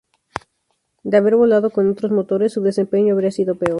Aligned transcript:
De 1.03 1.15
haber 1.17 1.35
volado 1.35 1.69
con 1.69 1.87
otros 1.87 2.11
motores, 2.11 2.53
su 2.53 2.61
desempeño 2.63 3.13
habría 3.13 3.29
sido 3.29 3.53
peor. 3.59 3.69